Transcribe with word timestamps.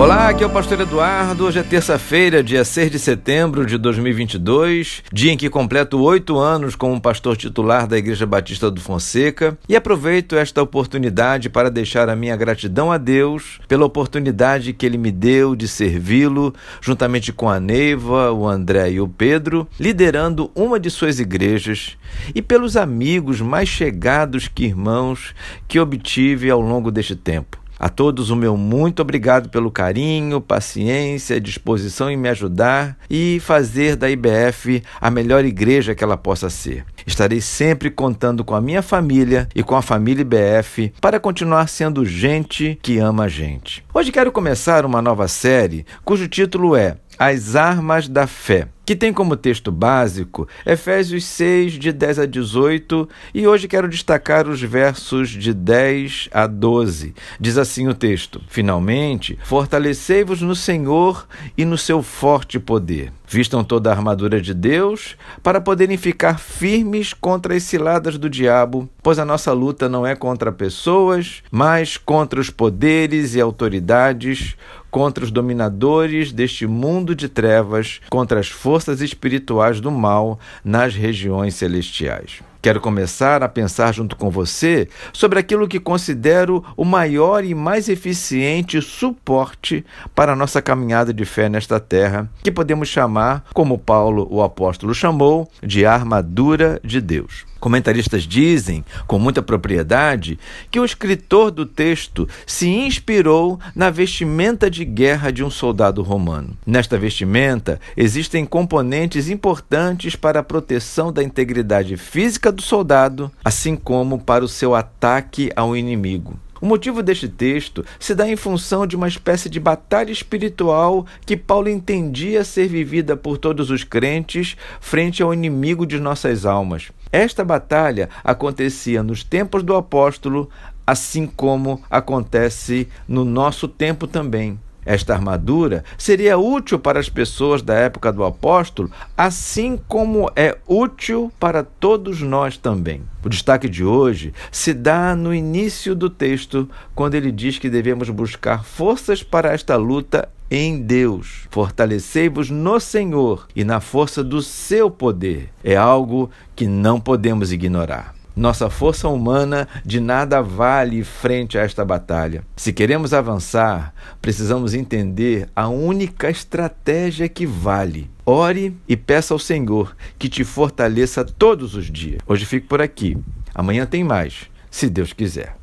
Olá, 0.00 0.30
aqui 0.30 0.42
é 0.42 0.46
o 0.46 0.50
Pastor 0.50 0.80
Eduardo. 0.80 1.44
Hoje 1.44 1.58
é 1.58 1.62
terça-feira, 1.62 2.42
dia 2.42 2.64
6 2.64 2.90
de 2.90 2.98
setembro 2.98 3.66
de 3.66 3.76
2022, 3.76 5.02
dia 5.12 5.30
em 5.30 5.36
que 5.36 5.50
completo 5.50 6.00
oito 6.00 6.38
anos 6.38 6.74
como 6.74 6.98
pastor 6.98 7.36
titular 7.36 7.86
da 7.86 7.98
Igreja 7.98 8.24
Batista 8.24 8.70
do 8.70 8.80
Fonseca 8.80 9.58
e 9.68 9.76
aproveito 9.76 10.36
esta 10.36 10.62
oportunidade 10.62 11.50
para 11.50 11.70
deixar 11.70 12.08
a 12.08 12.16
minha 12.16 12.34
gratidão 12.34 12.90
a 12.90 12.96
Deus 12.96 13.60
pela 13.68 13.84
oportunidade 13.84 14.72
que 14.72 14.86
Ele 14.86 14.96
me 14.96 15.12
deu 15.12 15.54
de 15.54 15.68
servi-lo, 15.68 16.54
juntamente 16.80 17.30
com 17.30 17.50
a 17.50 17.60
Neiva, 17.60 18.32
o 18.32 18.48
André 18.48 18.92
e 18.92 19.00
o 19.02 19.06
Pedro, 19.06 19.68
liderando 19.78 20.50
uma 20.54 20.80
de 20.80 20.88
suas 20.88 21.20
igrejas 21.20 21.98
e 22.34 22.40
pelos 22.40 22.74
amigos 22.74 23.42
mais 23.42 23.68
chegados 23.68 24.48
que 24.48 24.64
irmãos 24.64 25.34
que 25.68 25.78
obtive 25.78 26.48
ao 26.48 26.62
longo 26.62 26.90
deste 26.90 27.14
tempo. 27.14 27.60
A 27.80 27.88
todos 27.88 28.28
o 28.28 28.36
meu 28.36 28.58
muito 28.58 29.00
obrigado 29.00 29.48
pelo 29.48 29.70
carinho, 29.70 30.38
paciência, 30.38 31.40
disposição 31.40 32.10
em 32.10 32.16
me 32.16 32.28
ajudar 32.28 32.98
e 33.08 33.40
fazer 33.40 33.96
da 33.96 34.10
IBF 34.10 34.82
a 35.00 35.10
melhor 35.10 35.46
igreja 35.46 35.94
que 35.94 36.04
ela 36.04 36.18
possa 36.18 36.50
ser. 36.50 36.84
Estarei 37.06 37.40
sempre 37.40 37.90
contando 37.90 38.44
com 38.44 38.54
a 38.54 38.60
minha 38.60 38.82
família 38.82 39.48
e 39.54 39.62
com 39.62 39.74
a 39.74 39.80
família 39.80 40.20
IBF 40.20 40.92
para 41.00 41.18
continuar 41.18 41.70
sendo 41.70 42.04
gente 42.04 42.78
que 42.82 42.98
ama 42.98 43.24
a 43.24 43.28
gente. 43.28 43.82
Hoje 43.94 44.12
quero 44.12 44.30
começar 44.30 44.84
uma 44.84 45.00
nova 45.00 45.26
série 45.26 45.86
cujo 46.04 46.28
título 46.28 46.76
é 46.76 46.98
As 47.18 47.56
Armas 47.56 48.08
da 48.08 48.26
Fé 48.26 48.68
que 48.90 48.96
tem 48.96 49.12
como 49.12 49.36
texto 49.36 49.70
básico 49.70 50.48
Efésios 50.66 51.22
6, 51.22 51.74
de 51.74 51.92
10 51.92 52.18
a 52.18 52.26
18, 52.26 53.08
e 53.32 53.46
hoje 53.46 53.68
quero 53.68 53.88
destacar 53.88 54.48
os 54.48 54.60
versos 54.60 55.28
de 55.28 55.54
10 55.54 56.28
a 56.32 56.44
12. 56.48 57.14
Diz 57.38 57.56
assim 57.56 57.86
o 57.86 57.94
texto: 57.94 58.42
Finalmente, 58.48 59.38
fortalecei-vos 59.44 60.42
no 60.42 60.56
Senhor 60.56 61.24
e 61.56 61.64
no 61.64 61.78
seu 61.78 62.02
forte 62.02 62.58
poder. 62.58 63.12
Vistam 63.32 63.62
toda 63.62 63.88
a 63.88 63.92
armadura 63.92 64.40
de 64.40 64.52
Deus 64.52 65.16
para 65.40 65.60
poderem 65.60 65.96
ficar 65.96 66.40
firmes 66.40 67.12
contra 67.12 67.54
as 67.54 67.62
ciladas 67.62 68.18
do 68.18 68.28
diabo, 68.28 68.90
pois 69.00 69.20
a 69.20 69.24
nossa 69.24 69.52
luta 69.52 69.88
não 69.88 70.04
é 70.04 70.16
contra 70.16 70.50
pessoas, 70.50 71.40
mas 71.48 71.96
contra 71.96 72.40
os 72.40 72.50
poderes 72.50 73.36
e 73.36 73.40
autoridades, 73.40 74.56
contra 74.90 75.22
os 75.22 75.30
dominadores 75.30 76.32
deste 76.32 76.66
mundo 76.66 77.14
de 77.14 77.28
trevas, 77.28 78.00
contra 78.10 78.40
as 78.40 78.48
forças 78.48 79.00
espirituais 79.00 79.80
do 79.80 79.92
mal 79.92 80.40
nas 80.64 80.96
regiões 80.96 81.54
celestiais. 81.54 82.49
Quero 82.62 82.80
começar 82.80 83.42
a 83.42 83.48
pensar 83.48 83.92
junto 83.92 84.14
com 84.16 84.30
você 84.30 84.88
sobre 85.12 85.38
aquilo 85.38 85.66
que 85.66 85.80
considero 85.80 86.62
o 86.76 86.84
maior 86.84 87.42
e 87.42 87.54
mais 87.54 87.88
eficiente 87.88 88.82
suporte 88.82 89.84
para 90.14 90.32
a 90.32 90.36
nossa 90.36 90.60
caminhada 90.60 91.12
de 91.12 91.24
fé 91.24 91.48
nesta 91.48 91.80
terra, 91.80 92.28
que 92.42 92.52
podemos 92.52 92.88
chamar, 92.88 93.44
como 93.54 93.78
Paulo 93.78 94.28
o 94.30 94.42
apóstolo 94.42 94.94
chamou, 94.94 95.50
de 95.62 95.86
armadura 95.86 96.78
de 96.84 97.00
Deus. 97.00 97.49
Comentaristas 97.60 98.22
dizem, 98.24 98.84
com 99.06 99.18
muita 99.18 99.42
propriedade, 99.42 100.38
que 100.70 100.80
o 100.80 100.84
escritor 100.84 101.50
do 101.50 101.66
texto 101.66 102.26
se 102.46 102.68
inspirou 102.68 103.60
na 103.74 103.90
vestimenta 103.90 104.70
de 104.70 104.84
guerra 104.84 105.30
de 105.30 105.44
um 105.44 105.50
soldado 105.50 106.02
romano. 106.02 106.56
Nesta 106.66 106.98
vestimenta 106.98 107.78
existem 107.96 108.46
componentes 108.46 109.28
importantes 109.28 110.16
para 110.16 110.40
a 110.40 110.44
proteção 110.44 111.12
da 111.12 111.22
integridade 111.22 111.96
física 111.96 112.50
do 112.50 112.62
soldado, 112.62 113.30
assim 113.44 113.76
como 113.76 114.18
para 114.18 114.44
o 114.44 114.48
seu 114.48 114.74
ataque 114.74 115.50
ao 115.54 115.76
inimigo. 115.76 116.38
O 116.60 116.66
motivo 116.66 117.02
deste 117.02 117.26
texto 117.26 117.84
se 117.98 118.14
dá 118.14 118.28
em 118.28 118.36
função 118.36 118.86
de 118.86 118.94
uma 118.94 119.08
espécie 119.08 119.48
de 119.48 119.58
batalha 119.58 120.12
espiritual 120.12 121.06
que 121.24 121.36
Paulo 121.36 121.68
entendia 121.68 122.44
ser 122.44 122.68
vivida 122.68 123.16
por 123.16 123.38
todos 123.38 123.70
os 123.70 123.82
crentes 123.82 124.56
frente 124.78 125.22
ao 125.22 125.32
inimigo 125.32 125.86
de 125.86 125.98
nossas 125.98 126.44
almas. 126.44 126.92
Esta 127.10 127.44
batalha 127.44 128.10
acontecia 128.22 129.02
nos 129.02 129.24
tempos 129.24 129.62
do 129.62 129.74
apóstolo, 129.74 130.50
assim 130.86 131.26
como 131.26 131.82
acontece 131.90 132.88
no 133.08 133.24
nosso 133.24 133.66
tempo 133.66 134.06
também. 134.06 134.58
Esta 134.90 135.14
armadura 135.14 135.84
seria 135.96 136.36
útil 136.36 136.76
para 136.76 136.98
as 136.98 137.08
pessoas 137.08 137.62
da 137.62 137.74
época 137.74 138.12
do 138.12 138.24
apóstolo, 138.24 138.90
assim 139.16 139.78
como 139.86 140.28
é 140.34 140.58
útil 140.66 141.32
para 141.38 141.62
todos 141.62 142.20
nós 142.20 142.56
também. 142.56 143.00
O 143.24 143.28
destaque 143.28 143.68
de 143.68 143.84
hoje 143.84 144.34
se 144.50 144.74
dá 144.74 145.14
no 145.14 145.32
início 145.32 145.94
do 145.94 146.10
texto, 146.10 146.68
quando 146.92 147.14
ele 147.14 147.30
diz 147.30 147.56
que 147.56 147.70
devemos 147.70 148.10
buscar 148.10 148.64
forças 148.64 149.22
para 149.22 149.52
esta 149.52 149.76
luta 149.76 150.28
em 150.50 150.82
Deus. 150.82 151.46
Fortalecei-vos 151.52 152.50
no 152.50 152.80
Senhor 152.80 153.46
e 153.54 153.62
na 153.62 153.78
força 153.78 154.24
do 154.24 154.42
seu 154.42 154.90
poder. 154.90 155.50
É 155.62 155.76
algo 155.76 156.28
que 156.56 156.66
não 156.66 157.00
podemos 157.00 157.52
ignorar. 157.52 158.19
Nossa 158.34 158.70
força 158.70 159.08
humana 159.08 159.68
de 159.84 160.00
nada 160.00 160.40
vale 160.40 161.02
frente 161.04 161.58
a 161.58 161.62
esta 161.62 161.84
batalha. 161.84 162.44
Se 162.56 162.72
queremos 162.72 163.12
avançar, 163.12 163.92
precisamos 164.22 164.74
entender 164.74 165.48
a 165.54 165.68
única 165.68 166.30
estratégia 166.30 167.28
que 167.28 167.44
vale. 167.44 168.10
Ore 168.24 168.76
e 168.88 168.96
peça 168.96 169.34
ao 169.34 169.38
Senhor 169.38 169.96
que 170.18 170.28
te 170.28 170.44
fortaleça 170.44 171.24
todos 171.24 171.74
os 171.74 171.90
dias. 171.90 172.20
Hoje 172.26 172.46
fico 172.46 172.68
por 172.68 172.80
aqui. 172.80 173.18
Amanhã 173.54 173.84
tem 173.84 174.04
mais, 174.04 174.48
se 174.70 174.88
Deus 174.88 175.12
quiser. 175.12 175.56